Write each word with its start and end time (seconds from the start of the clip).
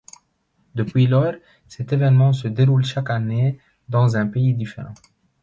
Depuis 0.73 1.05
lors, 1.05 1.33
cet 1.67 1.93
évènement 1.93 2.33
se 2.33 2.47
déroule 2.47 2.83
chaque 2.83 3.11
année 3.11 3.59
dans 3.87 4.17
un 4.17 4.25
pays 4.25 4.55
différent. 4.55 4.95